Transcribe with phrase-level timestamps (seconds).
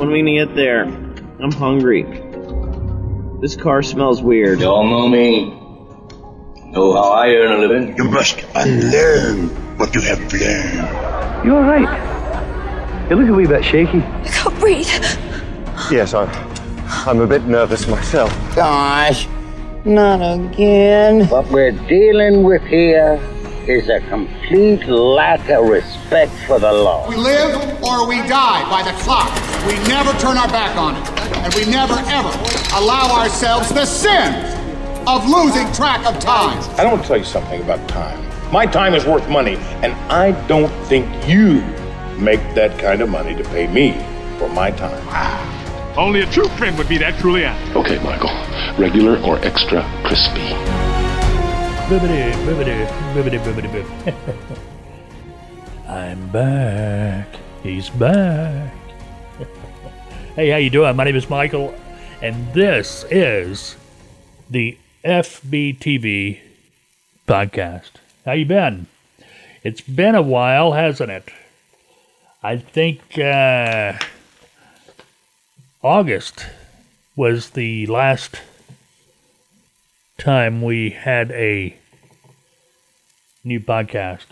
[0.00, 0.84] When are we gonna get there?
[0.84, 2.04] I'm hungry.
[3.42, 4.60] This car smells weird.
[4.60, 5.50] You all know me.
[6.72, 7.94] Know how I earn a living.
[7.98, 11.44] You must unlearn what you have learned.
[11.44, 13.10] You alright?
[13.10, 13.98] You look a wee bit shaky.
[13.98, 14.88] I can't breathe.
[15.90, 16.30] Yes, I'm.
[17.06, 18.30] I'm a bit nervous myself.
[18.56, 19.28] Gosh,
[19.84, 21.28] not again.
[21.28, 23.20] What we're dealing with here
[23.68, 27.08] is a complete lack of respect for the law.
[27.08, 29.30] We live or we die by the clock.
[29.66, 31.08] We never turn our back on it.
[31.38, 32.28] And we never, ever
[32.74, 34.34] allow ourselves the sin
[35.06, 36.58] of losing track of time.
[36.78, 38.26] I don't tell you something about time.
[38.52, 41.60] My time is worth money, and I don't think you
[42.18, 43.92] make that kind of money to pay me
[44.38, 45.02] for my time.
[45.10, 47.76] Ah, only a true friend would be that truly honest.
[47.76, 48.30] Okay, Michael.
[48.78, 50.89] Regular or extra crispy?
[55.88, 57.26] I'm back.
[57.64, 58.72] He's back.
[60.36, 60.94] hey, how you doing?
[60.94, 61.74] My name is Michael,
[62.22, 63.74] and this is
[64.48, 66.38] the FBTV
[67.26, 67.90] podcast.
[68.24, 68.86] How you been?
[69.64, 71.28] It's been a while, hasn't it?
[72.40, 73.94] I think uh,
[75.82, 76.46] August
[77.16, 78.36] was the last
[80.18, 81.79] time we had a
[83.44, 84.26] new podcast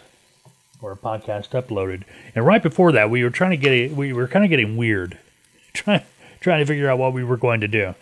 [0.80, 2.04] or a podcast uploaded.
[2.34, 5.18] And right before that, we were trying to get we were kind of getting weird,
[5.72, 6.02] trying
[6.40, 7.94] trying to figure out what we were going to do.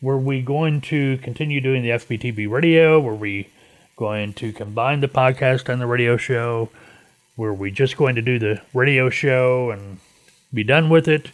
[0.00, 3.00] Were we going to continue doing the FBTV radio?
[3.00, 3.48] Were we
[3.96, 6.70] going to combine the podcast and the radio show?
[7.36, 9.98] Were we just going to do the radio show and
[10.52, 11.30] be done with it?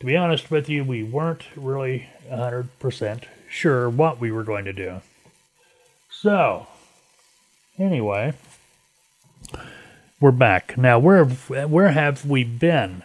[0.00, 4.72] To be honest with you, we weren't really 100% sure what we were going to
[4.72, 5.00] do.
[6.10, 6.66] So,
[7.78, 8.34] anyway,
[10.20, 10.76] we're back.
[10.76, 13.02] Now, where where have we been?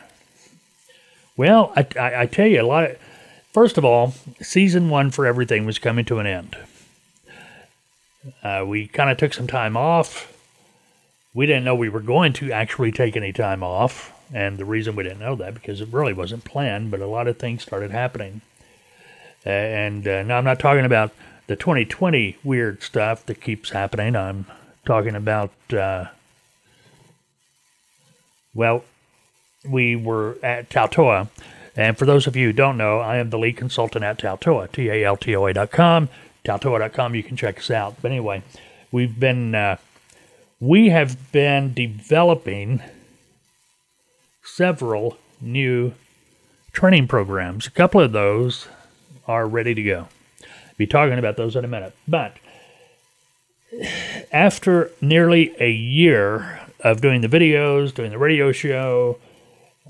[1.37, 2.91] Well, I, I, I tell you, a lot.
[2.91, 2.97] Of,
[3.53, 6.55] first of all, season one for everything was coming to an end.
[8.43, 10.35] Uh, we kind of took some time off.
[11.33, 14.95] We didn't know we were going to actually take any time off, and the reason
[14.95, 16.91] we didn't know that because it really wasn't planned.
[16.91, 18.41] But a lot of things started happening,
[19.45, 21.11] and uh, now I'm not talking about
[21.47, 24.15] the 2020 weird stuff that keeps happening.
[24.15, 24.45] I'm
[24.89, 26.05] talking about, uh,
[28.55, 28.83] well,
[29.63, 31.27] we were at Taltoa.
[31.75, 34.71] And for those of you who don't know, I am the lead consultant at Taltoa,
[34.71, 36.09] T A L T O A.com.
[36.43, 37.97] Taltoa.com, you can check us out.
[38.01, 38.41] But anyway,
[38.91, 39.77] we've been, uh,
[40.59, 42.81] we have been developing
[44.43, 45.93] several new
[46.71, 47.67] training programs.
[47.67, 48.67] A couple of those
[49.27, 50.07] are ready to go.
[50.41, 50.47] I'll
[50.77, 51.95] Be talking about those in a minute.
[52.07, 52.37] But
[54.31, 59.17] after nearly a year of doing the videos, doing the radio show,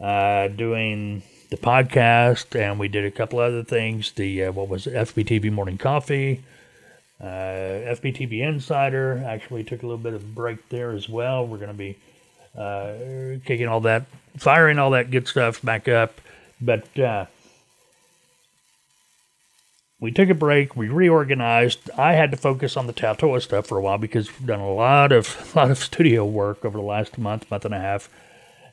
[0.02, 4.12] uh, doing the podcast, and we did a couple other things.
[4.12, 6.44] The uh, what was it, FBTV Morning Coffee,
[7.22, 9.24] uh, FBTV Insider.
[9.26, 11.46] Actually, took a little bit of a break there as well.
[11.46, 11.98] We're going to be
[12.58, 14.06] uh, kicking all that,
[14.38, 16.20] firing all that good stuff back up.
[16.62, 17.26] But uh,
[20.00, 20.76] we took a break.
[20.76, 21.90] We reorganized.
[21.98, 24.72] I had to focus on the Taltoa stuff for a while because we've done a
[24.72, 28.10] lot of lot of studio work over the last month, month and a half,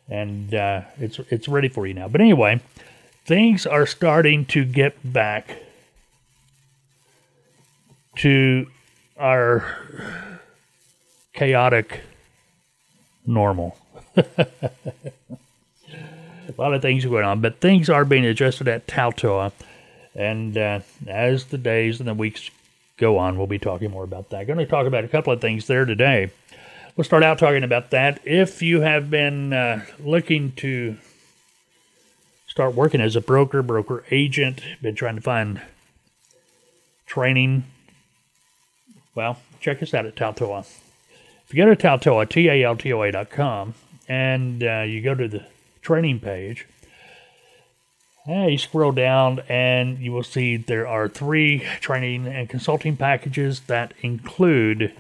[0.09, 2.09] and uh, it's it's ready for you now.
[2.09, 2.61] But anyway,
[3.25, 5.57] things are starting to get back
[8.17, 8.69] to
[9.19, 9.65] our
[11.33, 12.01] chaotic
[13.27, 13.77] normal.
[14.17, 14.47] a
[16.57, 19.53] lot of things going on, but things are being adjusted at Taltoa.
[20.17, 22.51] And uh, as the days and the weeks
[22.97, 24.47] go on, we'll be talking more about that.
[24.47, 26.31] Going to talk about a couple of things there today.
[26.97, 28.21] We'll start out talking about that.
[28.25, 30.97] If you have been uh, looking to
[32.49, 35.61] start working as a broker, broker agent, been trying to find
[37.05, 37.65] training,
[39.15, 40.61] well, check us out at Taltoa.
[41.47, 43.75] If you go to Taltoa, T-A-L-T-O-A.com,
[44.09, 45.45] and uh, you go to the
[45.83, 46.67] training page,
[48.29, 53.93] you scroll down and you will see there are three training and consulting packages that
[54.03, 54.93] include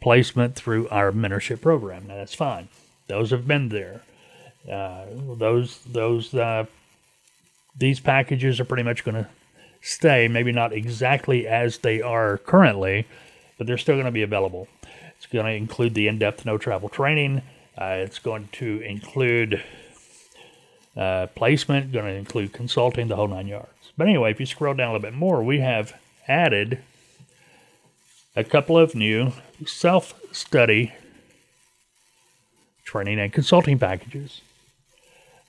[0.00, 2.06] placement through our mentorship program.
[2.06, 2.68] Now that's fine;
[3.06, 4.02] those have been there.
[4.70, 6.66] Uh, those those uh,
[7.76, 9.28] these packages are pretty much going to
[9.80, 10.28] stay.
[10.28, 13.06] Maybe not exactly as they are currently,
[13.56, 14.68] but they're still going to be available.
[15.16, 17.42] It's going to include the in-depth no travel training.
[17.78, 19.62] Uh, it's going to include
[20.96, 23.92] uh, placement, going to include consulting, the whole nine yards.
[23.96, 25.94] But anyway, if you scroll down a little bit more, we have
[26.26, 26.82] added
[28.36, 29.32] a couple of new
[29.66, 30.92] self study
[32.84, 34.40] training and consulting packages.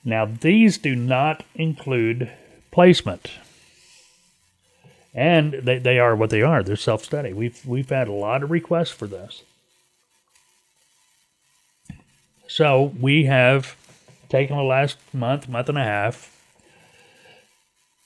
[0.04, 2.30] Now, these do not include
[2.70, 3.30] placement.
[5.14, 6.62] And they, they are what they are.
[6.62, 7.32] They're self study.
[7.32, 9.42] We've, we've had a lot of requests for this.
[12.48, 13.76] So we have
[14.32, 16.34] taken the last month, month and a half.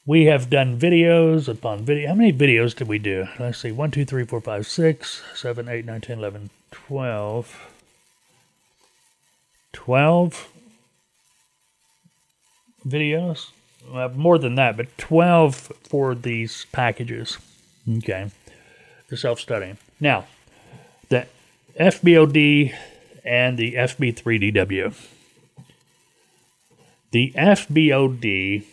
[0.04, 2.08] We have done videos upon video.
[2.08, 3.28] How many videos did we do?
[3.38, 3.70] Let's see.
[3.70, 7.68] 1, 2, 3, 4, 5, 6, 7, 8, 9, 10, 11, 12.
[9.72, 10.48] 12
[12.84, 13.50] videos.
[13.88, 17.38] Well, more than that, but 12 for these packages.
[17.98, 18.32] Okay.
[19.08, 19.74] The self study.
[20.00, 20.26] Now,
[21.08, 21.28] the
[21.78, 22.74] FBOD
[23.24, 25.15] and the FB3DW.
[27.16, 28.64] The FBOD,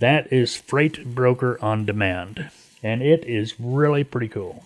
[0.00, 2.50] that is Freight Broker on Demand,
[2.82, 4.64] and it is really pretty cool.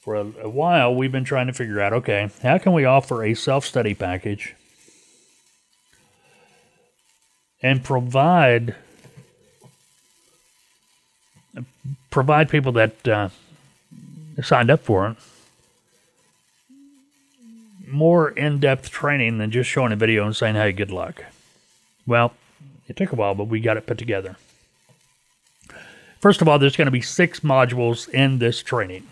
[0.00, 3.34] For a, while, we've been trying to figure out okay, how can we offer a
[3.34, 4.54] self study package
[7.62, 8.74] and provide
[12.08, 13.28] provide people that uh,
[14.40, 15.16] signed up for it
[17.92, 21.24] more in-depth training than just showing a video and saying hey good luck.
[22.06, 22.34] Well
[22.88, 24.36] it took a while but we got it put together.
[26.20, 29.06] First of all there's going to be six modules in this training.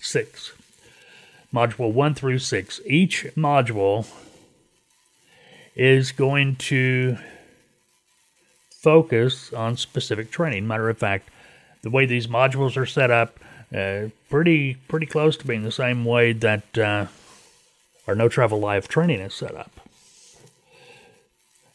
[0.00, 0.52] Six.
[1.52, 2.80] Module one through six.
[2.86, 4.06] Each module
[5.74, 7.18] is going to
[8.70, 10.66] focus on specific training.
[10.66, 11.28] Matter of fact,
[11.82, 13.38] the way these modules are set up,
[13.74, 17.06] uh, pretty pretty close to being the same way that uh,
[18.06, 19.70] our No Travel Live training is set up.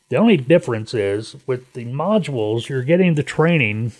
[0.10, 3.92] The only difference is with the modules, you're getting the training,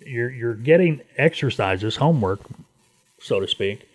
[0.00, 2.40] you're you're getting exercises, homework,
[3.20, 3.88] so to speak.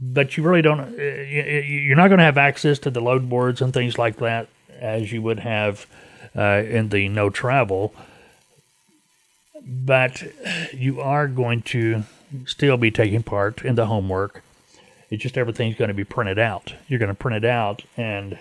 [0.00, 0.80] But you really don't.
[0.80, 4.48] Uh, you're not going to have access to the load boards and things like that
[4.78, 5.86] as you would have
[6.34, 7.94] uh, in the no travel,
[9.62, 10.22] but
[10.72, 12.04] you are going to
[12.46, 14.42] still be taking part in the homework.
[15.10, 16.74] It's just everything's going to be printed out.
[16.88, 18.38] You're going to print it out, and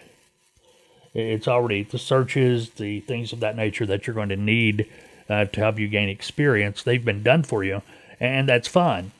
[1.13, 4.89] it's already the searches, the things of that nature that you're going to need
[5.29, 6.83] uh, to help you gain experience.
[6.83, 7.81] They've been done for you,
[8.19, 9.11] and that's fine.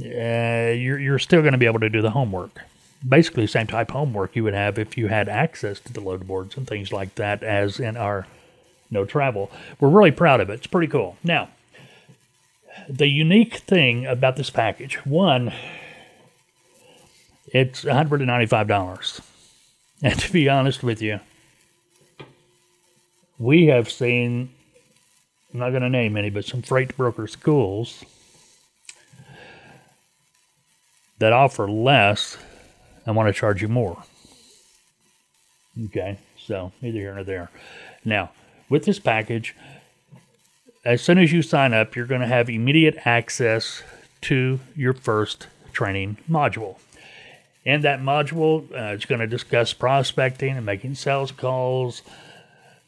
[0.00, 2.60] Uh, you're, you're still going to be able to do the homework
[3.06, 6.26] basically the same type homework you would have if you had access to the load
[6.26, 8.26] boards and things like that as in our
[8.90, 9.50] no travel.
[9.78, 10.54] We're really proud of it.
[10.54, 11.16] It's pretty cool.
[11.22, 11.50] Now,
[12.88, 15.52] the unique thing about this package, one,
[17.52, 19.20] it's $195.
[20.02, 21.20] And to be honest with you,
[23.38, 24.50] we have seen,
[25.52, 28.04] I'm not going to name any, but some freight broker schools
[31.18, 32.36] that offer less
[33.06, 34.02] and want to charge you more.
[35.86, 37.50] Okay, so neither here nor there.
[38.04, 38.30] Now,
[38.68, 39.54] with this package,
[40.84, 43.82] as soon as you sign up, you're going to have immediate access
[44.22, 46.76] to your first training module.
[47.66, 52.02] And that module uh, is going to discuss prospecting and making sales calls.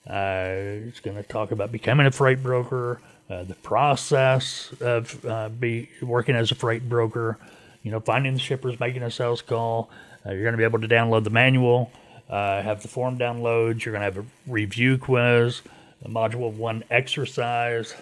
[0.09, 5.49] Uh, it's going to talk about becoming a freight broker, uh, the process of uh,
[5.49, 7.39] be working as a freight broker,
[7.83, 9.91] you know, finding the shippers, making a sales call,
[10.25, 11.91] uh, you're going to be able to download the manual,
[12.29, 13.85] uh, have the form downloads.
[13.85, 15.62] You're going to have a review quiz,
[16.05, 17.95] a module one exercise.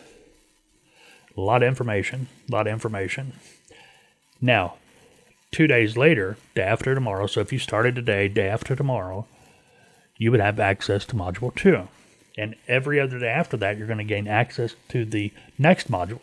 [1.37, 2.27] A lot of information.
[2.49, 3.33] A lot of information.
[4.41, 4.75] Now,
[5.51, 9.27] two days later, day after tomorrow, so if you started today, day after tomorrow,
[10.17, 11.89] you would have access to module two.
[12.37, 16.21] And every other day after that, you're going to gain access to the next module.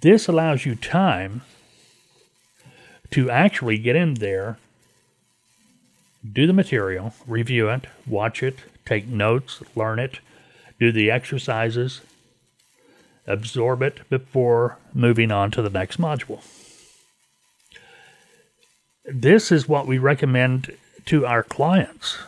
[0.00, 1.42] This allows you time
[3.10, 4.58] to actually get in there
[6.30, 10.20] do the material, review it, watch it, take notes, learn it,
[10.78, 12.00] do the exercises,
[13.26, 16.40] absorb it before moving on to the next module.
[19.04, 22.18] This is what we recommend to our clients.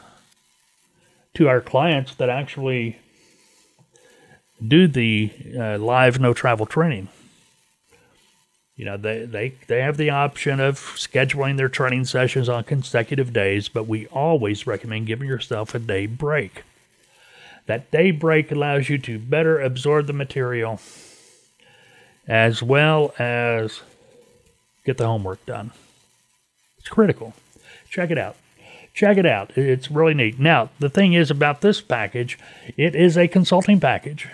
[1.34, 2.98] To our clients that actually
[4.66, 7.08] do the uh, live no travel training.
[8.76, 13.32] You know, they, they, they have the option of scheduling their training sessions on consecutive
[13.32, 16.64] days, but we always recommend giving yourself a day break.
[17.66, 20.80] That day break allows you to better absorb the material
[22.26, 23.82] as well as
[24.84, 25.70] get the homework done.
[26.84, 27.32] It's critical.
[27.88, 28.36] Check it out.
[28.92, 29.56] Check it out.
[29.56, 30.38] It's really neat.
[30.38, 32.38] Now, the thing is about this package,
[32.76, 34.28] it is a consulting package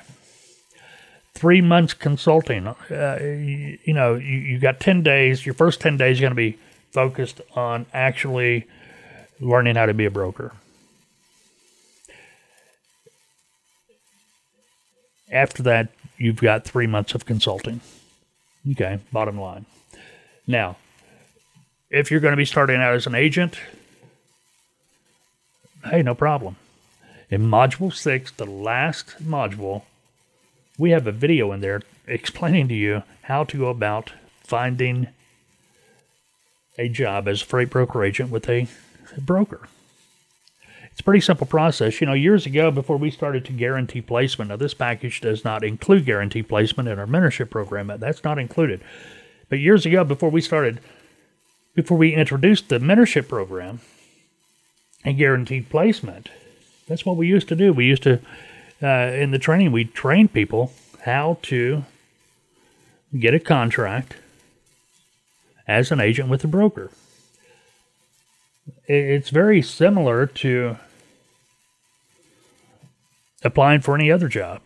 [1.33, 2.67] three months consulting.
[2.67, 5.47] Uh, you, you, know, you, you got 10 days.
[5.47, 6.59] Your first 10 days are going to be
[6.91, 8.67] focused on actually
[9.39, 10.53] learning how to be a broker.
[15.31, 17.81] After that, you've got three months of consulting.
[18.73, 19.65] Okay, bottom line.
[20.49, 20.77] Now,
[21.91, 23.59] if you're going to be starting out as an agent,
[25.85, 26.57] hey, no problem.
[27.29, 29.83] In Module 6, the last module,
[30.79, 35.09] we have a video in there explaining to you how to go about finding
[36.79, 38.67] a job as a freight broker agent with a
[39.19, 39.69] broker.
[40.91, 42.01] It's a pretty simple process.
[42.01, 45.63] You know, years ago, before we started to guarantee placement, now this package does not
[45.63, 47.93] include guarantee placement in our mentorship program.
[47.99, 48.81] That's not included.
[49.49, 50.81] But years ago, before we started,
[51.75, 53.81] before we introduced the mentorship program
[55.05, 56.29] and guaranteed placement,
[56.87, 57.73] that's what we used to do.
[57.73, 58.21] We used to,
[58.83, 60.73] uh, in the training, we trained people
[61.05, 61.85] how to
[63.19, 64.17] get a contract
[65.67, 66.91] as an agent with a broker.
[68.87, 70.77] It's very similar to
[73.43, 74.61] applying for any other job.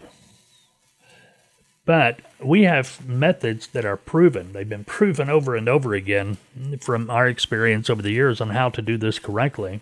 [1.87, 4.53] But we have methods that are proven.
[4.53, 6.39] They've been proven over and over again
[6.81, 9.81] from our experience over the years on how to do this correctly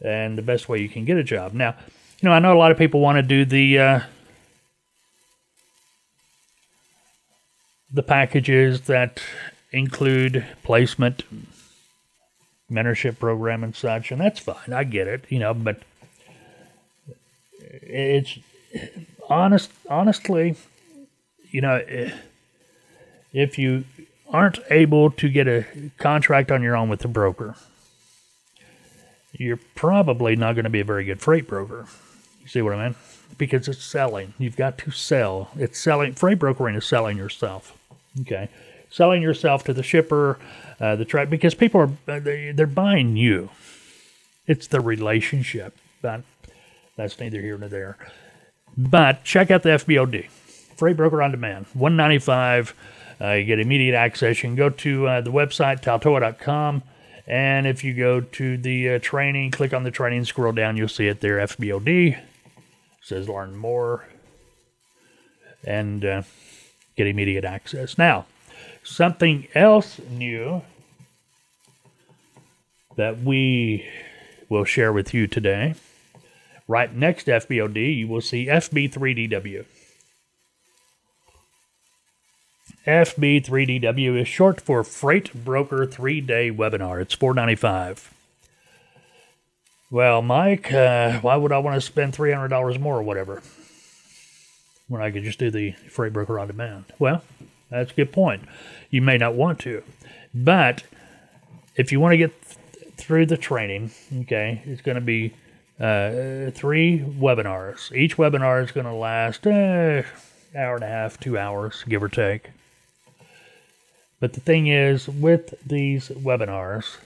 [0.00, 1.52] and the best way you can get a job.
[1.52, 1.74] Now,
[2.20, 4.00] you know, I know a lot of people want to do the uh,
[7.92, 9.20] the packages that
[9.70, 11.22] include placement,
[12.70, 14.72] mentorship program, and such, and that's fine.
[14.72, 15.82] I get it, you know, but
[17.60, 18.38] it's
[19.28, 19.70] honest.
[19.88, 20.56] Honestly,
[21.50, 21.82] you know,
[23.32, 23.84] if you
[24.30, 25.64] aren't able to get a
[25.98, 27.54] contract on your own with a broker,
[29.32, 31.86] you're probably not going to be a very good freight broker.
[32.40, 32.96] You see what I mean?
[33.36, 34.34] Because it's selling.
[34.38, 35.50] You've got to sell.
[35.56, 36.14] It's selling.
[36.14, 37.76] Freight brokering is selling yourself.
[38.20, 38.48] Okay,
[38.90, 40.38] selling yourself to the shipper,
[40.80, 43.50] uh, the truck, because people are uh, they're buying you.
[44.46, 46.22] It's the relationship, but
[46.96, 47.96] that's neither here nor there.
[48.76, 50.28] But check out the FBOD,
[50.78, 52.72] Freight Broker on Demand, one ninety five.
[53.20, 54.38] Uh, you get immediate access.
[54.38, 56.84] You can go to uh, the website taltoa.com,
[57.26, 60.86] and if you go to the uh, training, click on the training, scroll down, you'll
[60.86, 61.38] see it there.
[61.38, 62.18] FBOD it
[63.00, 64.06] says learn more,
[65.64, 66.22] and uh,
[66.96, 67.98] get immediate access.
[67.98, 68.26] Now,
[68.84, 70.62] something else new
[72.94, 73.84] that we
[74.48, 75.74] will share with you today.
[76.68, 79.64] Right next to FBOD, you will see FB3DW.
[82.88, 87.02] FB3DW is short for Freight Broker 3 Day Webinar.
[87.02, 88.08] It's $4.95.
[89.90, 93.42] Well, Mike, uh, why would I want to spend $300 more or whatever?
[94.88, 96.86] when I could just do the freight broker on demand?
[96.98, 97.22] Well,
[97.70, 98.42] that's a good point.
[98.90, 99.82] You may not want to,
[100.34, 100.82] but
[101.76, 103.90] if you want to get th- through the training,
[104.22, 105.34] okay, it's going to be
[105.78, 107.94] uh, three webinars.
[107.94, 110.02] Each webinar is going to last uh,
[110.56, 112.48] hour and a half, two hours, give or take.
[114.20, 116.96] But the thing is, with these webinars,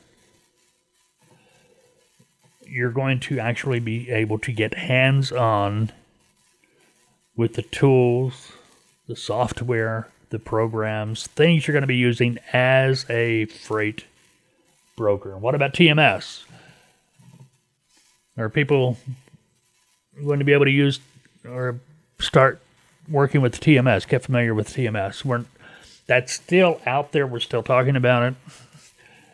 [2.66, 5.92] you're going to actually be able to get hands on
[7.36, 8.52] with the tools,
[9.06, 14.06] the software, the programs, things you're going to be using as a freight
[14.96, 15.36] broker.
[15.36, 16.44] What about TMS?
[18.38, 18.96] Are people
[20.24, 21.00] going to be able to use
[21.44, 21.78] or
[22.18, 22.60] start
[23.08, 25.24] working with TMS, get familiar with TMS?
[25.24, 25.44] We're,
[26.06, 27.26] that's still out there.
[27.26, 28.34] We're still talking about it.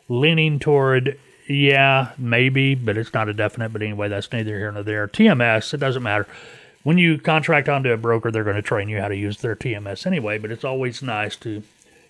[0.08, 3.72] Leaning toward, yeah, maybe, but it's not a definite.
[3.72, 5.06] But anyway, that's neither here nor there.
[5.06, 6.26] TMS, it doesn't matter
[6.88, 9.54] when you contract onto a broker, they're going to train you how to use their
[9.54, 10.38] TMS anyway.
[10.38, 11.62] But it's always nice to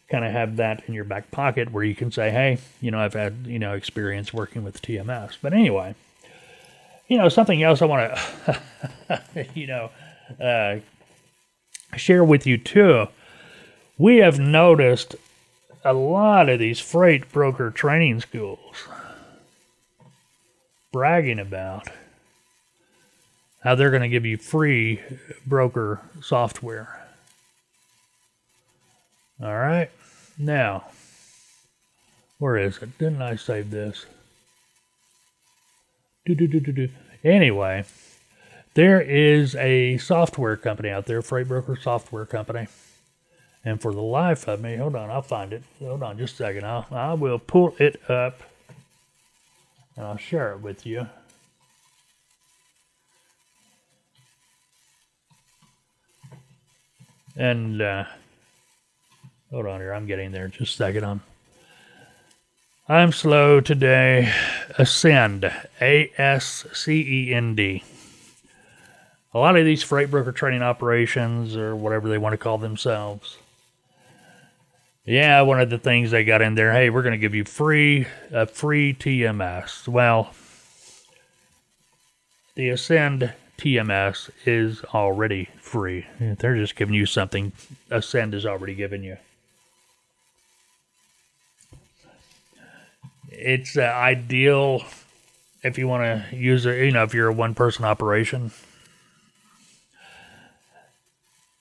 [0.09, 3.01] kind of have that in your back pocket where you can say, "Hey, you know,
[3.01, 5.95] I've had you know experience working with TMS." But anyway,
[7.09, 8.61] you know, something else I want to,
[9.55, 9.91] you know,
[10.41, 10.77] uh,
[11.97, 13.09] share with you too.
[13.99, 15.17] We have noticed
[15.85, 18.87] a lot of these freight broker training schools
[20.93, 21.89] bragging about
[23.65, 25.01] how they're going to give you free
[25.45, 27.07] broker software.
[29.43, 29.91] All right.
[30.39, 30.85] Now,
[32.39, 32.97] where is it?
[32.99, 34.07] Didn't I save this?
[36.25, 36.89] Do, do, do, do, do.
[37.25, 37.85] Anyway,
[38.75, 42.69] there is a software company out there, freight broker software company.
[43.65, 45.63] And for the life of me, hold on, I'll find it.
[45.81, 46.65] Hold on just a second.
[46.65, 48.41] I'll, I will pull it up
[49.97, 51.09] and I'll share it with you.
[57.37, 58.05] And uh,
[59.51, 60.49] hold on here, I'm getting there.
[60.49, 61.05] Just a second.
[61.05, 61.21] I'm
[62.89, 64.33] I'm slow today.
[64.79, 65.53] Ascend.
[65.81, 67.85] A S C E N D.
[69.35, 73.37] A lot of these freight broker training operations, or whatever they want to call themselves.
[75.09, 77.47] Yeah, one of the things they got in there, hey, we're going to give you
[77.47, 79.89] free a free TMS.
[79.89, 80.35] Well,
[82.57, 86.07] the Ascend TMS is already free.
[86.21, 87.53] They're just giving you something
[87.91, 89.17] Ascend is already giving you.
[93.31, 94.85] It's uh, ideal
[95.63, 98.51] if you want to use it, you know, if you're a one person operation.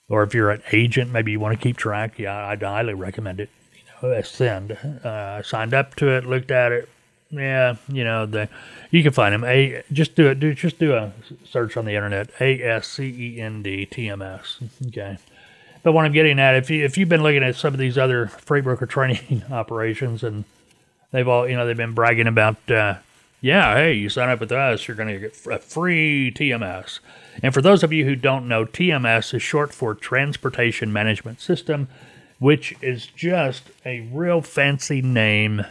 [0.09, 2.17] Or if you're an agent, maybe you want to keep track.
[2.17, 3.49] Yeah, I'd highly recommend it.
[3.73, 4.71] You know, Ascend.
[4.71, 6.89] Uh, signed up to it, looked at it.
[7.29, 8.47] Yeah, you know the
[8.89, 9.43] you can find them.
[9.43, 10.39] A just do it.
[10.39, 11.11] Do just do a
[11.43, 12.29] search on the internet.
[12.39, 14.59] A S C E N D T M S.
[14.87, 15.17] Okay.
[15.83, 17.97] But what I'm getting at, if you if you've been looking at some of these
[17.97, 20.45] other freight broker training operations, and
[21.11, 22.95] they've all you know they've been bragging about, uh,
[23.48, 27.00] yeah, hey, you sign up with us, you're going to get a free TMS.
[27.42, 31.88] And for those of you who don't know, TMS is short for Transportation Management System,
[32.39, 35.66] which is just a real fancy name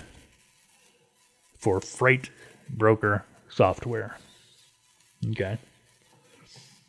[1.59, 2.30] for freight
[2.71, 4.16] broker software.
[5.33, 5.59] Okay.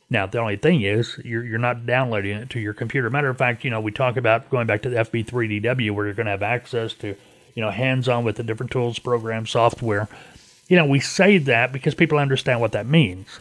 [0.10, 3.10] Now, the only thing is, you're, you're not downloading it to your computer.
[3.10, 6.14] Matter of fact, you know, we talk about going back to the FB3DW where you're
[6.14, 7.14] going to have access to,
[7.56, 10.08] you know, hands on with the different tools, programs, software.
[10.68, 13.40] You know, we say that because people understand what that means.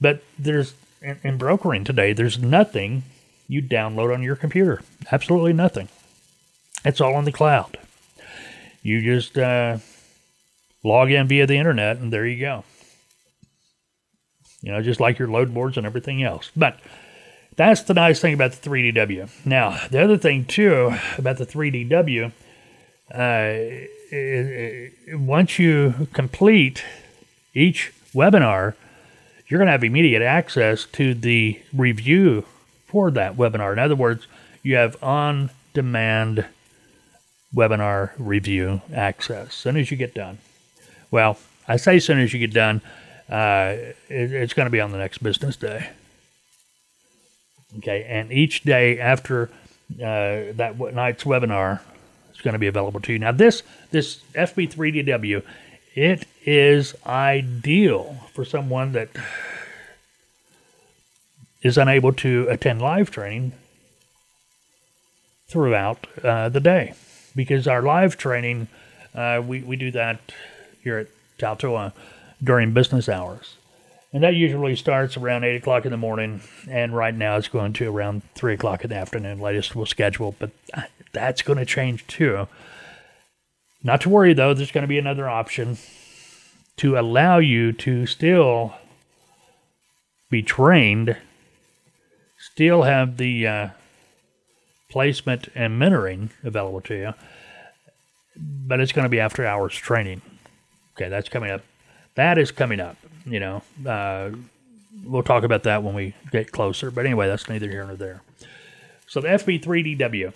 [0.00, 3.02] But there's, in, in brokering today, there's nothing
[3.48, 4.82] you download on your computer.
[5.12, 5.88] Absolutely nothing.
[6.84, 7.78] It's all in the cloud.
[8.82, 9.78] You just, uh,
[10.86, 12.64] log in via the internet, and there you go.
[14.62, 16.50] You know, just like your load boards and everything else.
[16.56, 16.78] But
[17.56, 19.28] that's the nice thing about the 3DW.
[19.44, 22.32] Now, the other thing too about the 3DW,
[23.12, 26.84] uh, once you complete
[27.54, 28.74] each webinar,
[29.48, 32.44] you're going to have immediate access to the review
[32.86, 33.72] for that webinar.
[33.72, 34.26] In other words,
[34.62, 36.46] you have on demand
[37.54, 40.38] webinar review access as soon as you get done.
[41.10, 41.38] Well,
[41.68, 42.80] I say as soon as you get done,
[43.30, 43.76] uh,
[44.08, 45.90] it, it's going to be on the next business day.
[47.78, 49.50] Okay, and each day after
[49.94, 51.80] uh, that night's webinar
[52.34, 53.18] is going to be available to you.
[53.18, 53.62] Now, this
[53.96, 55.42] this FB3DW,
[55.94, 59.08] it is ideal for someone that
[61.62, 63.52] is unable to attend live training
[65.48, 66.92] throughout uh, the day
[67.34, 68.68] because our live training
[69.14, 70.20] uh, we, we do that
[70.82, 71.06] here at
[71.38, 71.94] Taltoa
[72.44, 73.56] during business hours.
[74.12, 77.72] And that usually starts around 8 o'clock in the morning, and right now it's going
[77.74, 80.50] to around 3 o'clock in the afternoon, latest we'll schedule, but
[81.12, 82.46] that's going to change too.
[83.82, 85.78] Not to worry though, there's going to be another option
[86.78, 88.74] to allow you to still
[90.30, 91.16] be trained,
[92.38, 93.68] still have the uh,
[94.90, 97.14] placement and mentoring available to you,
[98.36, 100.20] but it's going to be after hours training.
[100.96, 101.62] Okay, that's coming up.
[102.14, 102.96] That is coming up.
[103.24, 104.30] You know, uh,
[105.04, 106.90] we'll talk about that when we get closer.
[106.90, 108.22] But anyway, that's neither here nor there.
[109.06, 110.32] So the FB3DW.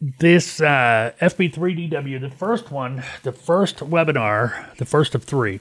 [0.00, 5.60] This uh, FB3DW, the first one, the first webinar, the first of three.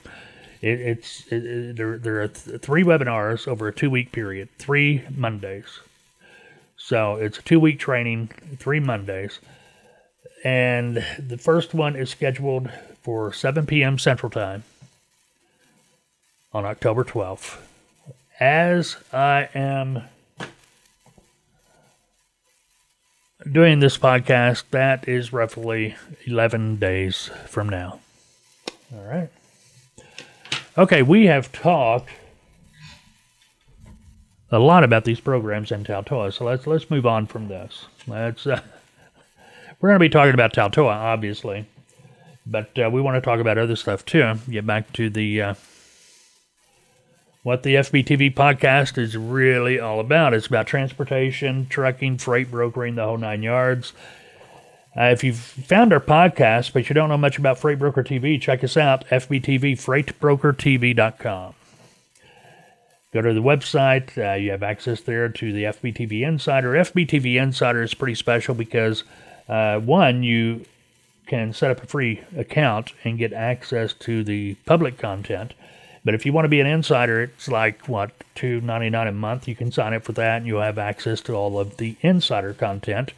[0.62, 1.97] It, it's it, it, there.
[1.97, 5.80] There are th- three webinars over a two-week period, three Mondays.
[6.78, 9.39] So it's a two-week training, three Mondays
[10.43, 12.69] and the first one is scheduled
[13.02, 13.97] for 7 p.m.
[13.97, 14.63] Central Time
[16.54, 17.58] on October 12th.
[18.39, 20.04] As I am
[23.51, 27.99] doing this podcast, that is roughly 11 days from now.
[28.93, 29.29] All right.
[30.77, 32.10] Okay, we have talked
[34.51, 37.86] a lot about these programs in Taltoa, so let's let's move on from this.
[38.07, 38.62] Let's uh,
[39.79, 41.65] we're going to be talking about Taltoa, obviously,
[42.45, 44.36] but uh, we want to talk about other stuff too.
[44.49, 45.53] Get back to the uh,
[47.47, 50.33] what the FBTV podcast is really all about.
[50.33, 53.93] It's about transportation, trucking, freight brokering, the whole nine yards.
[54.97, 58.41] Uh, if you've found our podcast, but you don't know much about Freight Broker TV,
[58.41, 61.53] check us out, FBTV, freightbrokertv.com.
[63.13, 64.17] Go to the website.
[64.17, 66.73] Uh, you have access there to the FBTV Insider.
[66.73, 69.05] FBTV Insider is pretty special because
[69.47, 70.65] uh, one, you
[71.27, 75.53] can set up a free account and get access to the public content.
[76.08, 79.12] But if you want to be an insider, it's like what two ninety nine a
[79.12, 79.46] month.
[79.46, 82.54] You can sign up for that, and you'll have access to all of the insider
[82.54, 83.12] content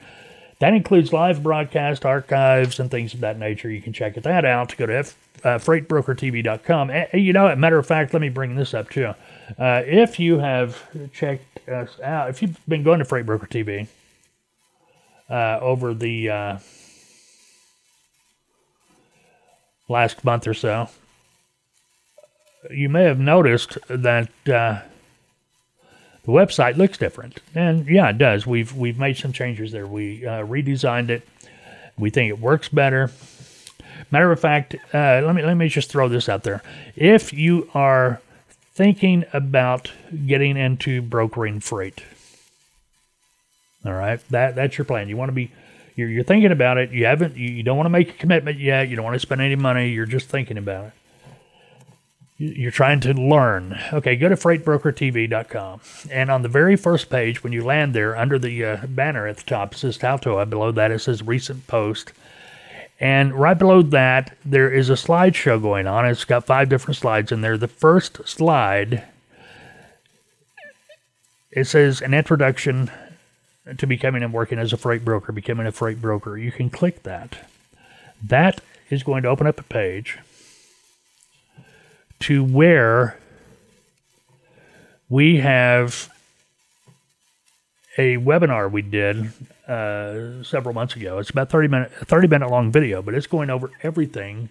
[0.57, 3.69] That includes live broadcast archives and things of that nature.
[3.69, 4.75] You can check that out.
[4.75, 6.89] Go to F, uh, freightbrokertv.com.
[6.89, 9.13] And, you know, matter of fact, let me bring this up too.
[9.59, 13.87] Uh, if you have checked us out, if you've been going to Freight Broker TV
[15.29, 16.59] uh, over the uh,
[19.87, 20.89] last month or so,
[22.69, 24.81] you may have noticed that uh,
[26.23, 28.45] the website looks different, and yeah, it does.
[28.45, 29.87] We've we've made some changes there.
[29.87, 31.27] We uh, redesigned it.
[31.97, 33.11] We think it works better.
[34.11, 36.61] Matter of fact, uh, let me let me just throw this out there.
[36.95, 38.21] If you are
[38.73, 39.91] thinking about
[40.27, 42.03] getting into brokering freight,
[43.85, 45.09] all right, that that's your plan.
[45.09, 45.51] You want to be
[45.95, 46.91] you're, you're thinking about it.
[46.91, 48.89] You haven't you, you don't want to make a commitment yet.
[48.89, 49.89] You don't want to spend any money.
[49.89, 50.93] You're just thinking about it
[52.39, 53.77] you're trying to learn.
[53.91, 55.81] Okay, go to freightbrokertv.com.
[56.09, 59.37] And on the very first page, when you land there, under the uh, banner at
[59.37, 60.49] the top, it says Taltoa.
[60.49, 62.13] Below that, it says recent post.
[62.97, 66.05] And right below that, there is a slideshow going on.
[66.05, 67.57] It's got five different slides in there.
[67.57, 69.03] The first slide,
[71.51, 72.89] it says an introduction
[73.77, 76.37] to becoming and working as a freight broker, becoming a freight broker.
[76.37, 77.49] You can click that.
[78.23, 80.19] That is going to open up a page
[82.19, 83.17] to where
[85.09, 86.09] we have
[87.97, 89.31] a webinar we did
[89.67, 91.17] uh, several months ago.
[91.17, 94.49] It's about 30 minute, 30 minute long video, but it's going over everything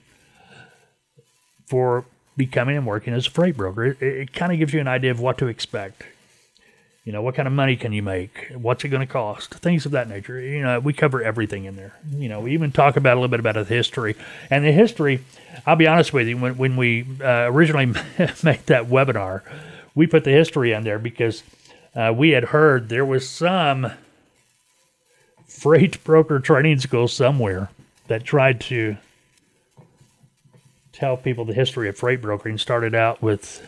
[1.66, 2.04] for
[2.36, 3.84] becoming and working as a freight broker.
[3.84, 6.04] It, it kind of gives you an idea of what to expect.
[7.08, 8.52] You know, what kind of money can you make?
[8.54, 9.54] What's it going to cost?
[9.54, 10.38] Things of that nature.
[10.38, 11.94] You know, we cover everything in there.
[12.10, 14.14] You know, we even talk about a little bit about the history.
[14.50, 15.24] And the history,
[15.64, 17.86] I'll be honest with you, when, when we uh, originally
[18.42, 19.40] made that webinar,
[19.94, 21.44] we put the history in there because
[21.96, 23.90] uh, we had heard there was some
[25.46, 27.70] freight broker training school somewhere
[28.08, 28.98] that tried to
[30.92, 33.66] tell people the history of freight brokering started out with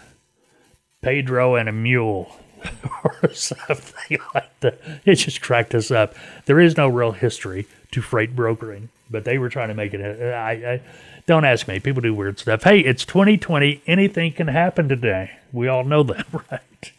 [1.00, 2.36] Pedro and a mule
[3.22, 4.80] or something like that.
[5.04, 6.14] It just cracked us up.
[6.46, 10.00] There is no real history to freight brokering, but they were trying to make it.
[10.00, 10.82] Uh, I
[11.26, 11.80] don't ask me.
[11.80, 12.62] People do weird stuff.
[12.64, 13.82] Hey, it's 2020.
[13.86, 15.32] Anything can happen today.
[15.52, 16.92] We all know that, right?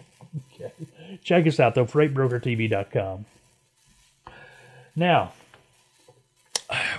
[0.53, 0.71] Okay.
[1.23, 1.85] Check us out though.
[1.85, 3.25] FreightBrokerTV.com.
[4.95, 5.33] Now,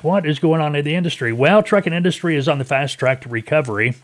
[0.01, 1.33] what is going on in the industry?
[1.33, 3.95] Well, trucking industry is on the fast track to recovery.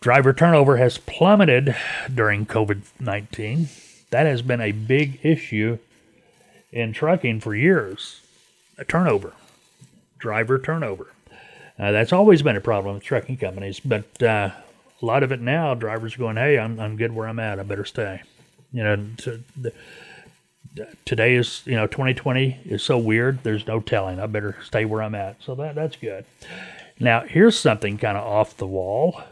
[0.00, 1.74] Driver turnover has plummeted
[2.12, 3.68] during COVID 19.
[4.10, 5.78] That has been a big issue
[6.70, 8.20] in trucking for years.
[8.78, 9.32] A turnover,
[10.18, 11.08] driver turnover.
[11.78, 14.50] Uh, that's always been a problem with trucking companies, but uh,
[15.00, 17.58] a lot of it now, drivers are going, hey, I'm, I'm good where I'm at.
[17.58, 18.22] I better stay.
[18.72, 19.72] You know, to, the,
[21.04, 23.42] today is, you know, 2020 is so weird.
[23.42, 24.20] There's no telling.
[24.20, 25.42] I better stay where I'm at.
[25.42, 26.24] So that, that's good.
[27.00, 29.22] Now, here's something kind of off the wall.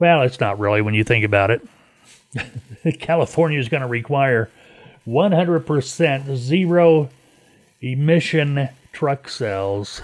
[0.00, 1.60] Well, it's not really when you think about it.
[3.00, 4.50] California is going to require
[5.06, 7.10] 100% zero
[7.82, 10.00] emission truck sales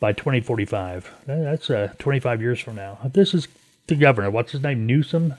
[0.00, 1.12] by 2045.
[1.26, 2.98] That's uh, 25 years from now.
[3.12, 3.46] This is
[3.86, 4.30] the governor.
[4.30, 4.86] What's his name?
[4.86, 5.34] Newsom.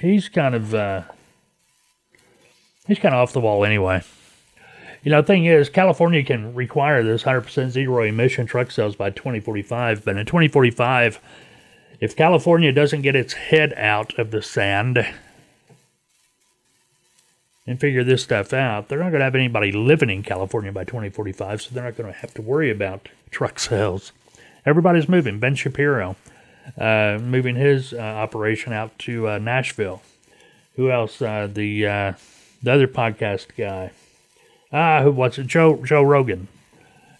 [0.00, 1.02] He's kind of uh,
[2.86, 4.02] he's kind of off the wall anyway.
[5.02, 9.10] You know, the thing is, California can require this 100% zero emission truck sales by
[9.10, 11.20] 2045, but in 2045,
[12.00, 15.06] if California doesn't get its head out of the sand
[17.66, 20.84] and figure this stuff out, they're not going to have anybody living in California by
[20.84, 24.12] 2045, so they're not going to have to worry about truck sales.
[24.66, 25.38] Everybody's moving.
[25.38, 26.16] Ben Shapiro
[26.76, 30.02] uh, moving his uh, operation out to uh, Nashville.
[30.76, 31.22] Who else?
[31.22, 32.12] Uh, the uh,
[32.62, 33.92] the other podcast guy.
[34.72, 35.46] Ah, who what's it?
[35.46, 36.48] Joe Joe Rogan.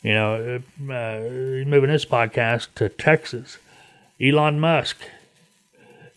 [0.03, 3.59] You know, uh, he's moving his podcast to Texas.
[4.21, 4.97] Elon Musk.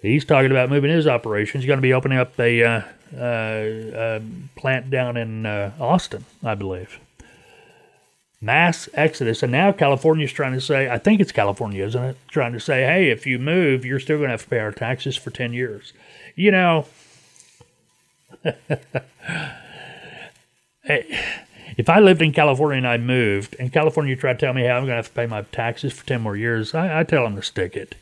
[0.02, 1.64] He's talking about moving his operations.
[1.64, 2.82] He's going to be opening up a, uh,
[3.16, 4.20] uh,
[4.56, 7.00] plant down in uh, Austin, I believe.
[8.40, 9.44] Mass exodus.
[9.44, 12.18] And now California's trying to say, I think it's California, isn't it?
[12.28, 14.72] Trying to say, hey, if you move, you're still going to have to pay our
[14.72, 15.94] taxes for 10 years.
[16.36, 16.86] You know,
[21.78, 24.76] if I lived in California and I moved, and California tried to tell me how
[24.76, 27.24] I'm going to have to pay my taxes for 10 more years, I, I tell
[27.24, 27.96] them to stick it.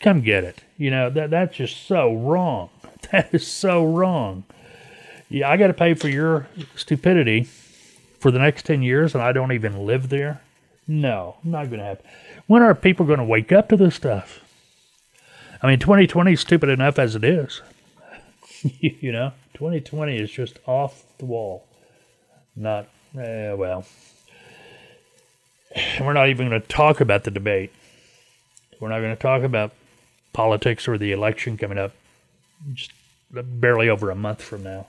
[0.00, 0.62] Come get it.
[0.76, 2.70] You know, that that's just so wrong.
[3.12, 4.42] That is so wrong.
[5.28, 7.44] Yeah, I got to pay for your stupidity
[8.18, 10.40] for the next 10 years and I don't even live there.
[10.88, 12.04] No, not going to happen.
[12.48, 14.40] When are people going to wake up to this stuff?
[15.62, 17.62] I mean, 2020 is stupid enough as it is.
[18.80, 21.66] you know, 2020 is just off the wall.
[22.56, 22.88] Not,
[23.18, 23.84] eh, well.
[26.00, 27.70] We're not even going to talk about the debate.
[28.80, 29.72] We're not going to talk about
[30.32, 31.92] politics or the election coming up
[32.72, 32.92] just
[33.30, 34.86] barely over a month from now.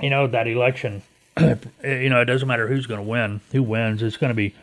[0.00, 1.02] You know, that election,
[1.38, 4.54] you know, it doesn't matter who's going to win, who wins, it's going to be,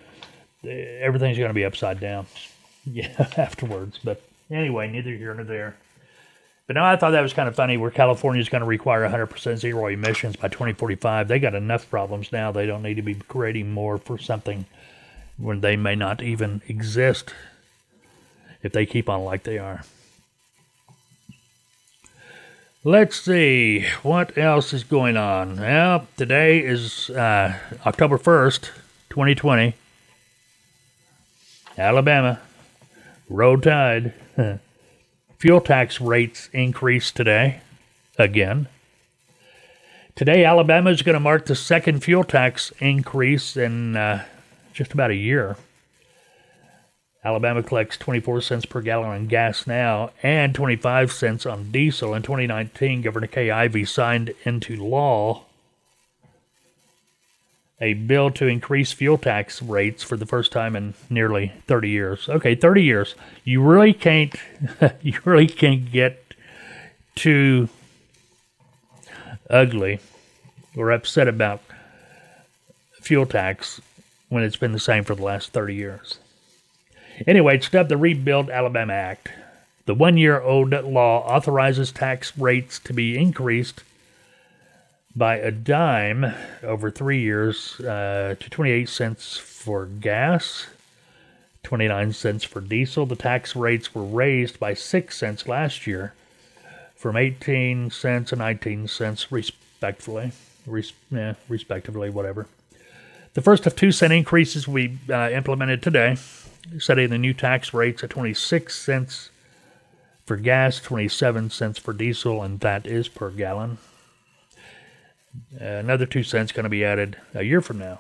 [0.64, 2.28] everything's going to be upside down.
[2.84, 4.00] Yeah, afterwards.
[4.04, 5.76] But anyway, neither here nor there.
[6.68, 9.08] But no, I thought that was kind of funny where California is going to require
[9.08, 11.28] 100% zero emissions by 2045.
[11.28, 12.52] They got enough problems now.
[12.52, 14.66] They don't need to be creating more for something
[15.38, 17.34] when they may not even exist
[18.64, 19.84] if they keep on like they are.
[22.84, 25.60] Let's see what else is going on.
[25.60, 28.70] Well, today is uh, October 1st,
[29.10, 29.76] 2020.
[31.78, 32.40] Alabama
[33.30, 34.14] Roll Tide.
[35.42, 37.62] Fuel tax rates increased today,
[38.16, 38.68] again.
[40.14, 44.24] Today, Alabama is going to mark the second fuel tax increase in uh,
[44.72, 45.58] just about a year.
[47.24, 52.14] Alabama collects 24 cents per gallon on gas now and 25 cents on diesel.
[52.14, 55.46] In 2019, Governor Kay Ivey signed into law
[57.82, 62.30] a bill to increase fuel tax rates for the first time in nearly 30 years.
[62.30, 63.16] Okay, 30 years.
[63.44, 64.36] You really can't
[65.02, 66.36] you really can't get
[67.16, 67.68] too
[69.50, 70.00] ugly
[70.78, 71.62] or upset about
[72.94, 73.82] fuel tax
[74.30, 76.20] when it's been the same for the last 30 years.
[77.28, 79.30] Anyway, it's dubbed the Rebuild Alabama Act.
[79.86, 83.84] The one year old law authorizes tax rates to be increased
[85.16, 90.68] by a dime over three years uh, to 28 cents for gas,
[91.64, 93.06] 29 cents for diesel.
[93.06, 96.14] The tax rates were raised by 6 cents last year
[96.96, 100.32] from 18 cents and 19 cents, respectively.
[100.66, 102.48] Res- yeah, respectively, whatever.
[103.34, 106.18] The first of two cent increases we uh, implemented today,
[106.80, 109.30] setting the new tax rates at 26 cents
[110.26, 113.78] for gas, 27 cents for diesel, and that is per gallon.
[115.60, 118.00] Uh, another two cents going to be added a year from now.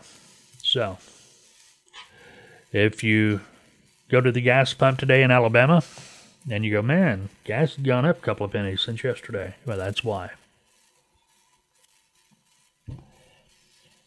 [0.61, 0.97] So,
[2.71, 3.41] if you
[4.09, 5.83] go to the gas pump today in Alabama
[6.49, 9.77] and you go, man, gas has gone up a couple of pennies since yesterday, well,
[9.77, 10.31] that's why.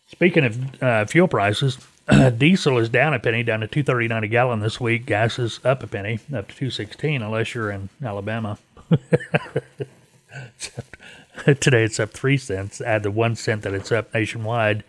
[0.08, 1.78] Speaking of uh, fuel prices,
[2.38, 5.06] diesel is down a penny, down to two thirty nine a gallon this week.
[5.06, 8.58] Gas is up a penny, up to two sixteen, unless you're in Alabama.
[11.60, 12.80] Today it's up three cents.
[12.80, 14.84] Add the one cent that it's up nationwide,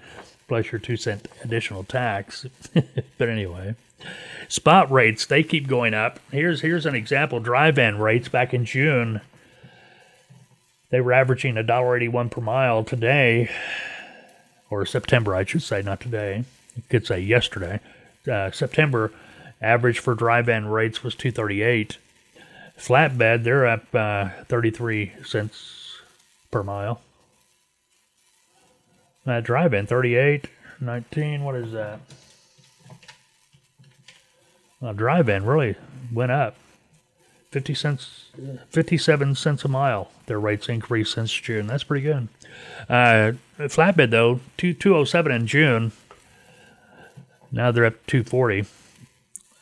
[0.47, 2.45] plus your two cent additional tax.
[3.17, 3.75] but anyway,
[4.47, 6.19] spot rates they keep going up.
[6.31, 7.39] Here's here's an example.
[7.39, 9.21] Dry van rates back in June.
[10.91, 13.49] They were averaging a dollar eighty one per mile today,
[14.69, 16.45] or September, I should say, not today.
[16.75, 17.79] You could say yesterday.
[18.31, 19.11] Uh, September
[19.61, 21.97] average for dry van rates was two thirty eight.
[22.77, 25.84] Flatbed, they're up uh, 33 cents
[26.55, 27.01] per mile.
[29.25, 30.45] That dry van, 38,
[30.79, 31.99] 19, what is that?
[34.79, 35.75] Well, dry van really
[36.13, 36.55] went up.
[37.51, 38.29] 50 cents,
[38.69, 40.11] 57 cents a mile.
[40.27, 41.67] Their rates increased since June.
[41.67, 42.29] That's pretty good.
[42.87, 45.91] Uh, flatbed though, two, 207 in June.
[47.51, 48.65] Now they're up 240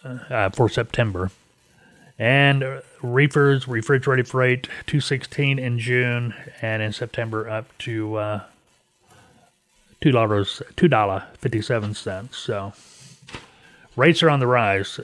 [0.03, 1.31] uh, for September.
[2.19, 8.43] And reefers, refrigerated freight, 216 in June, and in September up to uh,
[9.99, 12.37] two dollars, two dollar fifty-seven cents.
[12.37, 12.73] So
[13.95, 14.99] rates are on the rise,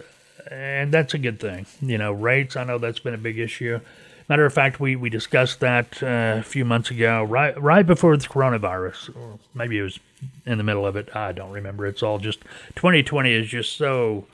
[0.51, 1.65] and that's a good thing.
[1.81, 2.55] You know, rates.
[2.55, 3.79] I know that's been a big issue.
[4.27, 8.15] Matter of fact, we, we discussed that uh, a few months ago, right right before
[8.15, 9.99] the coronavirus, or maybe it was
[10.45, 11.15] in the middle of it.
[11.15, 11.87] I don't remember.
[11.87, 12.41] It's all just
[12.75, 14.27] 2020 is just so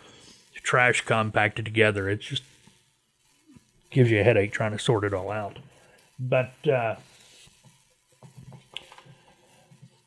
[0.63, 2.09] trash compacted together.
[2.09, 2.43] It's just
[3.95, 5.57] gives you a headache trying to sort it all out.
[6.19, 6.97] But uh,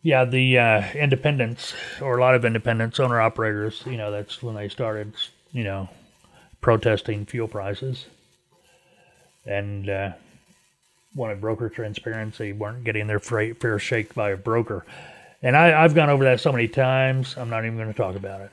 [0.03, 4.55] yeah, the uh, independents or a lot of independents, owner operators, you know, that's when
[4.55, 5.15] they started,
[5.53, 5.89] you know,
[6.61, 8.07] protesting fuel prices
[9.47, 10.13] and uh,
[11.15, 14.85] wanted broker transparency, weren't getting their freight, fair shake by a broker.
[15.43, 18.17] And I, have gone over that so many times, I'm not even going to talk
[18.17, 18.51] about it.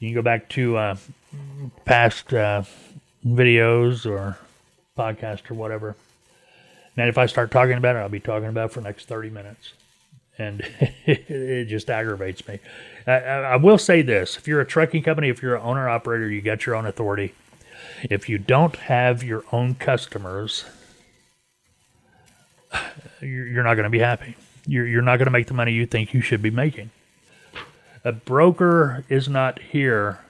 [0.00, 0.96] You can go back to uh,
[1.84, 2.64] past uh,
[3.26, 4.38] videos or
[4.96, 5.96] podcast or whatever.
[6.96, 9.06] And if I start talking about it, I'll be talking about it for the next
[9.06, 9.72] 30 minutes.
[10.38, 10.62] And
[11.06, 12.58] it just aggravates me.
[13.06, 16.30] I, I, will say this if you're a trucking company, if you're an owner operator,
[16.30, 17.34] you got your own authority.
[18.02, 20.64] If you don't have your own customers,
[23.20, 24.36] you're not going to be happy.
[24.66, 26.90] You're, you're not going to make the money you think you should be making.
[28.04, 30.20] A broker is not here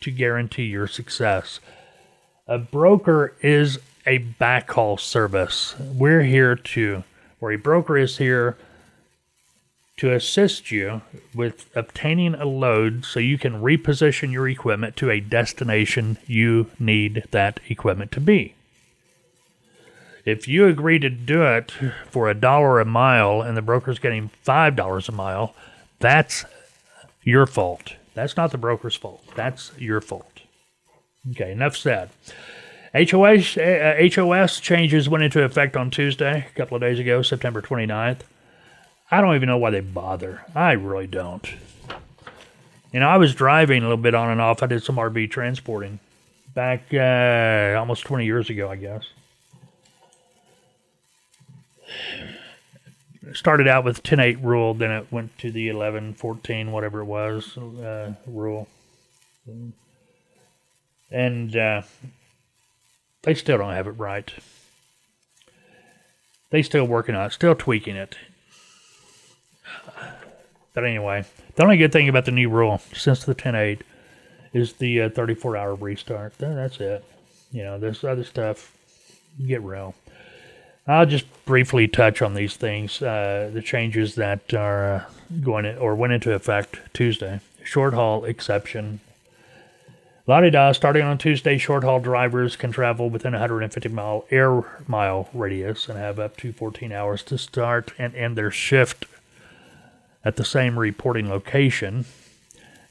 [0.00, 1.60] to guarantee your success.
[2.48, 5.74] A broker is a backhaul service.
[5.80, 7.02] We're here to,
[7.40, 8.56] or a broker is here
[9.96, 11.02] to assist you
[11.34, 17.24] with obtaining a load so you can reposition your equipment to a destination you need
[17.32, 18.54] that equipment to be.
[20.24, 21.72] If you agree to do it
[22.10, 25.54] for a dollar a mile and the broker's getting five dollars a mile,
[25.98, 26.44] that's
[27.24, 27.94] your fault.
[28.14, 29.24] That's not the broker's fault.
[29.34, 30.35] That's your fault.
[31.30, 32.10] Okay, enough said.
[32.94, 37.60] HOS, uh, HOS changes went into effect on Tuesday, a couple of days ago, September
[37.60, 38.20] 29th.
[39.10, 40.44] I don't even know why they bother.
[40.54, 41.46] I really don't.
[42.92, 44.62] You know, I was driving a little bit on and off.
[44.62, 45.98] I did some RV transporting
[46.54, 49.04] back uh, almost 20 years ago, I guess.
[53.34, 57.58] Started out with 10.8 rule, then it went to the 11, 14, whatever it was,
[57.58, 58.68] uh, rule.
[61.10, 61.82] And uh,
[63.22, 64.32] they still don't have it right.
[66.50, 68.16] They still working on it, still tweaking it.
[70.74, 73.80] But anyway, the only good thing about the new rule since the 10.8
[74.52, 76.36] is the uh, 34 hour restart.
[76.38, 77.04] That's it.
[77.50, 78.76] You know, this other stuff,
[79.46, 79.94] get real.
[80.86, 85.04] I'll just briefly touch on these things, uh, the changes that are uh,
[85.40, 87.40] going in, or went into effect Tuesday.
[87.64, 89.00] Short haul exception.
[90.28, 94.24] La di da, starting on Tuesday, short haul drivers can travel within a 150 mile
[94.32, 99.06] air mile radius and have up to 14 hours to start and end their shift
[100.24, 102.06] at the same reporting location.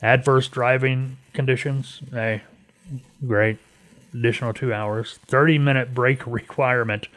[0.02, 2.44] Adverse driving conditions, hey,
[3.28, 3.58] great.
[4.14, 5.20] Additional two hours.
[5.28, 7.10] 30 minute break requirement.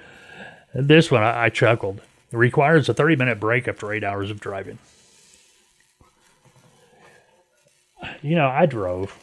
[0.75, 2.01] This one, I, I chuckled.
[2.33, 4.81] It requires a 30 minute break after eight hours of driving.
[8.21, 9.17] You know, I drove.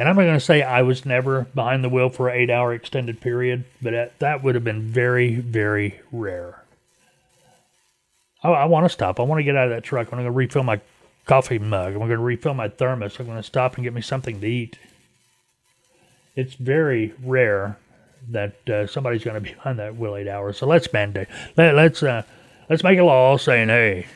[0.00, 2.48] And I'm not going to say I was never behind the wheel for an eight
[2.48, 6.62] hour extended period, but that, that would have been very, very rare.
[8.42, 9.20] I, I want to stop.
[9.20, 10.06] I want to get out of that truck.
[10.06, 10.80] I'm going to refill my
[11.26, 11.92] coffee mug.
[11.92, 13.20] I'm going to refill my thermos.
[13.20, 14.78] I'm going to stop and get me something to eat.
[16.34, 17.76] It's very rare
[18.30, 20.56] that uh, somebody's going to be on that wheel eight hours.
[20.56, 21.28] So let's mandate.
[21.58, 22.22] Let, let's uh,
[22.70, 24.06] let's make a law saying, hey,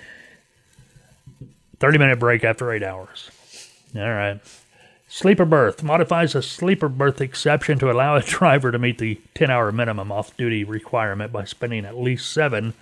[1.79, 3.31] 30 minute break after eight hours.
[3.95, 4.41] All right.
[5.15, 9.49] Sleeper berth modifies a sleeper berth exception to allow a driver to meet the 10
[9.49, 12.75] hour minimum off duty requirement by spending at least seven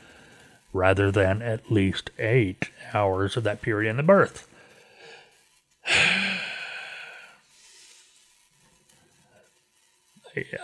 [0.73, 4.49] rather than at least eight hours of that period in the berth.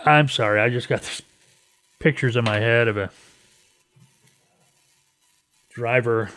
[0.07, 1.21] I'm sorry, I just got these
[1.99, 3.11] pictures in my head of a
[5.69, 6.31] driver.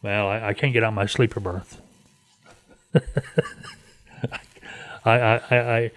[0.00, 1.78] Well, I, I can't get on my sleeper berth.
[5.04, 5.90] I, I,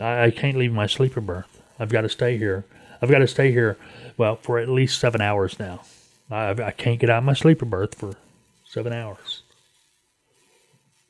[0.00, 1.60] I, I, can't leave my sleeper berth.
[1.78, 2.64] I've got to stay here.
[3.00, 3.76] I've got to stay here,
[4.16, 5.82] well, for at least seven hours now.
[6.30, 8.14] I, I can't get out of my sleeper berth for
[8.64, 9.42] seven hours.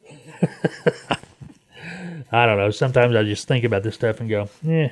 [2.33, 2.71] I don't know.
[2.71, 4.89] Sometimes I just think about this stuff and go, eh,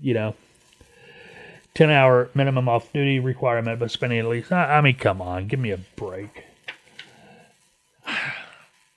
[0.00, 0.36] you know,
[1.74, 5.48] 10 hour minimum off duty requirement, but spending at least, I, I mean, come on,
[5.48, 6.44] give me a break.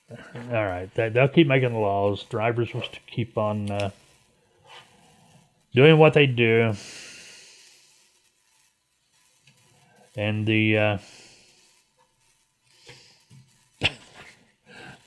[0.10, 2.24] All right, they, they'll keep making the laws.
[2.24, 3.90] Drivers will keep on uh,
[5.76, 6.74] doing what they do,
[10.16, 10.98] and the uh,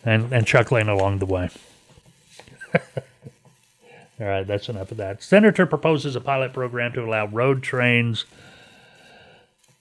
[0.04, 1.48] and and chuckling along the way.
[2.74, 5.22] All right, that's enough of that.
[5.22, 8.26] Senator proposes a pilot program to allow road trains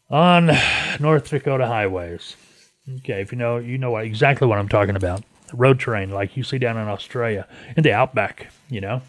[0.09, 0.49] on
[0.99, 2.37] North Dakota highways.
[2.97, 5.23] Okay, if you know, you know exactly what I'm talking about.
[5.53, 9.01] Road train, like you see down in Australia, in the outback, you know.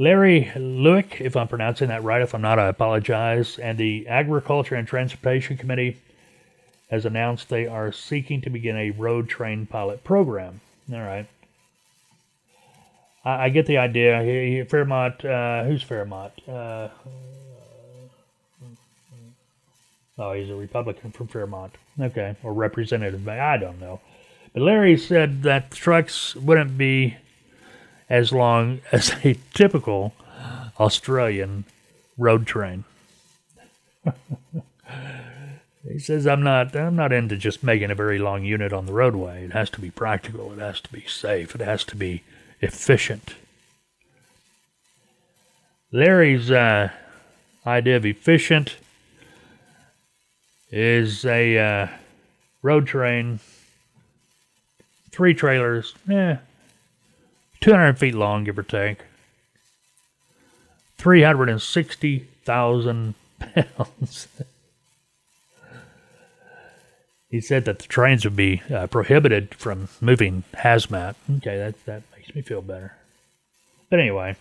[0.00, 3.58] Larry Luick, if I'm pronouncing that right, if I'm not, I apologize.
[3.58, 5.98] And the Agriculture and Transportation Committee
[6.88, 10.60] has announced they are seeking to begin a road train pilot program.
[10.92, 11.26] All right.
[13.24, 14.64] I, I get the idea.
[14.66, 16.48] Fairmount, uh, who's Fairmount?
[16.48, 16.88] Uh,
[20.18, 21.74] Oh, he's a Republican from Fairmount.
[22.00, 23.26] Okay, or representative.
[23.28, 24.00] I don't know.
[24.52, 27.16] But Larry said that trucks wouldn't be
[28.10, 30.14] as long as a typical
[30.78, 31.64] Australian
[32.16, 32.84] road train.
[35.86, 36.76] He says, "I'm not.
[36.76, 39.44] I'm not into just making a very long unit on the roadway.
[39.44, 40.52] It has to be practical.
[40.52, 41.54] It has to be safe.
[41.54, 42.22] It has to be
[42.60, 43.36] efficient."
[45.90, 46.90] Larry's uh,
[47.66, 48.76] idea of efficient
[50.70, 51.88] is a uh,
[52.62, 53.40] road train,
[55.10, 56.36] three trailers, eh,
[57.60, 58.98] 200 feet long, give or take,
[60.98, 64.28] 360,000 pounds.
[67.30, 71.14] he said that the trains would be uh, prohibited from moving hazmat.
[71.38, 72.94] Okay, that, that makes me feel better.
[73.90, 74.36] But anyway,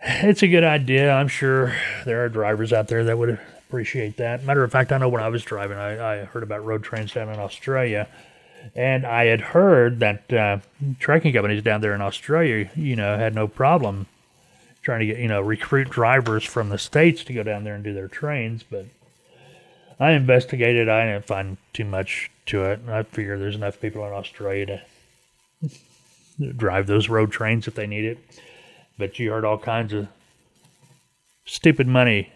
[0.00, 1.12] it's a good idea.
[1.12, 3.38] I'm sure there are drivers out there that would
[3.72, 4.44] appreciate that.
[4.44, 7.10] Matter of fact, I know when I was driving, I, I heard about road trains
[7.14, 8.06] down in Australia,
[8.76, 10.58] and I had heard that uh,
[10.98, 14.08] trucking companies down there in Australia, you know, had no problem
[14.82, 17.82] trying to get, you know, recruit drivers from the states to go down there and
[17.82, 18.62] do their trains.
[18.62, 18.84] But
[19.98, 20.90] I investigated.
[20.90, 22.80] I didn't find too much to it.
[22.86, 24.82] I figure there's enough people in Australia
[26.38, 28.18] to drive those road trains if they need it.
[28.98, 30.08] But you heard all kinds of
[31.46, 32.30] stupid money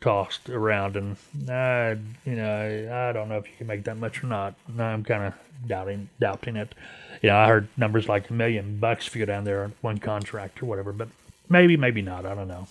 [0.00, 1.16] tossed around, and
[1.48, 1.94] uh,
[2.24, 4.54] you know, I don't know if you can make that much or not.
[4.78, 5.34] I'm kind of
[5.66, 6.74] doubting doubting it.
[7.22, 9.74] You know, I heard numbers like a million bucks if you go down there on
[9.82, 11.08] one contract or whatever, but
[11.48, 12.24] maybe, maybe not.
[12.24, 12.66] I don't know.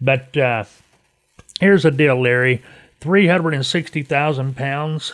[0.00, 0.64] But uh,
[1.60, 2.62] here's the deal, Larry:
[3.00, 5.12] three hundred and sixty thousand pounds.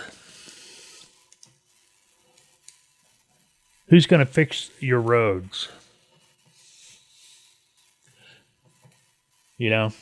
[3.88, 5.68] Who's going to fix your roads?
[9.56, 9.92] You know,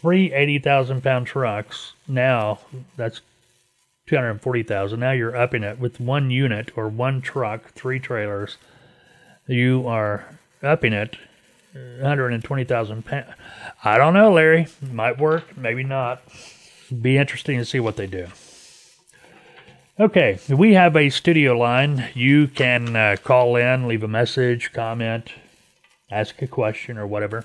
[0.00, 1.92] three 80,000 pound trucks.
[2.06, 2.60] Now
[2.96, 3.20] that's
[4.06, 4.98] 240,000.
[4.98, 8.56] Now you're upping it with one unit or one truck, three trailers.
[9.46, 11.16] You are upping it
[11.72, 13.26] 120,000 pounds.
[13.84, 14.68] I don't know, Larry.
[14.80, 16.22] Might work, maybe not.
[17.02, 18.28] Be interesting to see what they do.
[20.00, 22.08] Okay, we have a studio line.
[22.14, 25.32] You can uh, call in, leave a message, comment,
[26.10, 27.44] ask a question, or whatever.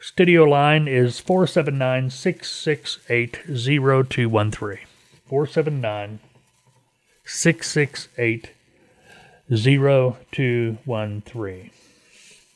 [0.00, 4.78] Studio line is 479 668 0213.
[5.26, 6.20] 479
[7.24, 8.50] 668
[9.50, 11.70] 0213.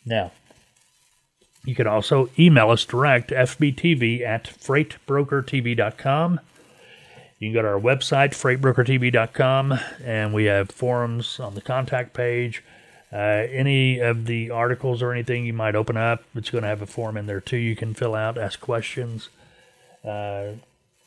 [0.07, 0.30] Now,
[1.64, 6.40] you can also email us direct, fbtv at freightbrokertv.com.
[7.38, 12.62] You can go to our website, freightbrokertv.com, and we have forums on the contact page.
[13.12, 16.80] Uh, any of the articles or anything you might open up, it's going to have
[16.80, 17.58] a form in there too.
[17.58, 19.28] You can fill out, ask questions.
[20.02, 20.52] Uh,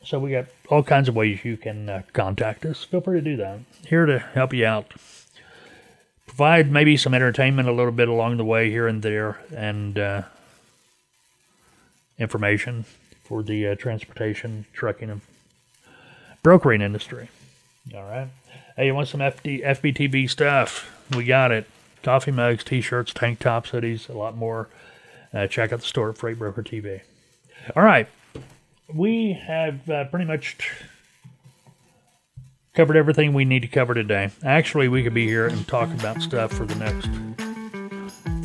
[0.04, 2.84] so we got all kinds of ways you can uh, contact us.
[2.84, 3.58] Feel free to do that.
[3.88, 4.94] Here to help you out.
[6.26, 10.22] Provide maybe some entertainment a little bit along the way here and there, and uh,
[12.18, 12.84] information
[13.24, 15.20] for the uh, transportation, trucking, and
[16.42, 17.30] brokering industry.
[17.94, 18.28] All right.
[18.76, 20.92] Hey, you want some FD, FBTV stuff?
[21.16, 21.66] We got it
[22.06, 24.68] coffee mugs, t-shirts, tank tops, hoodies, a lot more.
[25.34, 27.00] Uh, check out the store at Freight Broker TV.
[27.74, 28.08] All right,
[28.94, 30.56] we have uh, pretty much
[32.74, 34.30] covered everything we need to cover today.
[34.44, 37.10] Actually, we could be here and talk about stuff for the next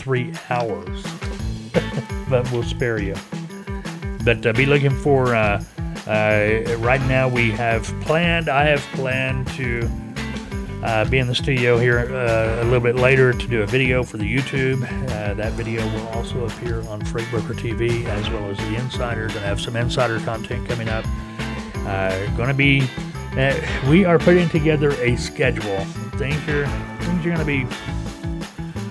[0.01, 1.03] three hours,
[2.31, 3.13] but we'll spare you.
[4.25, 5.35] But uh, be looking for.
[5.35, 5.63] Uh,
[6.07, 8.49] uh, right now, we have planned.
[8.49, 9.87] I have planned to
[10.83, 14.03] uh, be in the studio here uh, a little bit later to do a video
[14.03, 14.83] for the YouTube.
[15.11, 19.27] Uh, that video will also appear on Freight Broker TV as well as the Insider.
[19.27, 21.05] Going to have some insider content coming up.
[21.87, 22.81] Uh, going to be,
[23.37, 23.59] uh,
[23.89, 25.85] we are putting together a schedule.
[26.15, 26.67] Things are
[26.99, 27.65] things are going to be,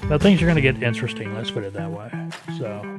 [0.09, 1.34] well, things are going to get interesting.
[1.34, 2.11] Let's put it that way.
[2.59, 2.99] So.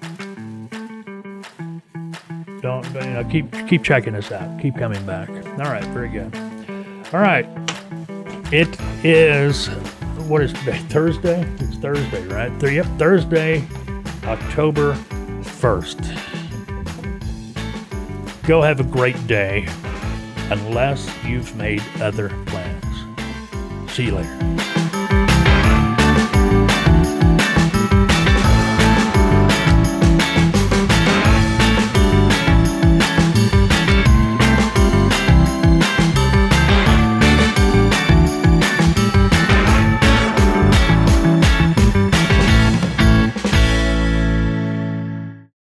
[2.61, 3.23] Don't you know?
[3.29, 4.61] Keep keep checking us out.
[4.61, 5.29] Keep coming back.
[5.29, 6.33] All right, very good.
[7.11, 7.45] All right,
[8.53, 9.67] it is
[10.27, 10.77] what is today?
[10.89, 11.41] Thursday?
[11.59, 12.57] It's Thursday, right?
[12.59, 13.67] Th- yep, Thursday,
[14.23, 14.93] October
[15.41, 16.17] 1st.
[18.47, 19.67] Go have a great day
[20.49, 22.85] unless you've made other plans.
[23.91, 24.70] See you later.